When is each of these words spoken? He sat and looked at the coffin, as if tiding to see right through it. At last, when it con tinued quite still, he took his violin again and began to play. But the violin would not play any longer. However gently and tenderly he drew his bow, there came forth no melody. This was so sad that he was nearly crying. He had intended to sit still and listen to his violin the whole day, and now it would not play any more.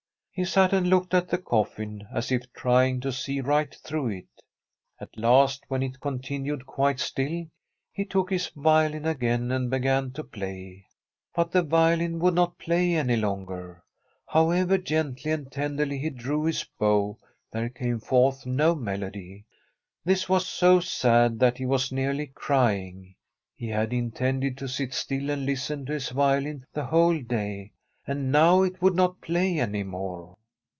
He 0.33 0.45
sat 0.45 0.73
and 0.73 0.87
looked 0.89 1.13
at 1.13 1.27
the 1.27 1.37
coffin, 1.37 2.07
as 2.11 2.31
if 2.31 2.51
tiding 2.53 2.99
to 3.01 3.11
see 3.11 3.41
right 3.41 3.71
through 3.83 4.07
it. 4.07 4.29
At 4.97 5.15
last, 5.17 5.65
when 5.67 5.83
it 5.83 5.99
con 5.99 6.17
tinued 6.19 6.65
quite 6.65 6.99
still, 7.01 7.45
he 7.91 8.05
took 8.05 8.31
his 8.31 8.47
violin 8.55 9.05
again 9.05 9.51
and 9.51 9.69
began 9.69 10.11
to 10.13 10.23
play. 10.23 10.87
But 11.35 11.51
the 11.51 11.61
violin 11.61 12.17
would 12.19 12.33
not 12.33 12.57
play 12.57 12.95
any 12.95 13.17
longer. 13.17 13.83
However 14.25 14.77
gently 14.79 15.29
and 15.31 15.51
tenderly 15.51 15.99
he 15.99 16.09
drew 16.09 16.45
his 16.45 16.63
bow, 16.79 17.19
there 17.51 17.69
came 17.69 17.99
forth 17.99 18.45
no 18.45 18.73
melody. 18.73 19.45
This 20.05 20.27
was 20.29 20.47
so 20.47 20.79
sad 20.79 21.39
that 21.39 21.57
he 21.59 21.65
was 21.67 21.91
nearly 21.91 22.25
crying. 22.27 23.13
He 23.53 23.67
had 23.67 23.91
intended 23.93 24.57
to 24.59 24.67
sit 24.69 24.93
still 24.93 25.29
and 25.29 25.45
listen 25.45 25.85
to 25.87 25.93
his 25.93 26.09
violin 26.09 26.65
the 26.73 26.85
whole 26.85 27.19
day, 27.21 27.73
and 28.07 28.31
now 28.31 28.63
it 28.63 28.81
would 28.81 28.95
not 28.95 29.21
play 29.21 29.59
any 29.59 29.83
more. 29.83 30.35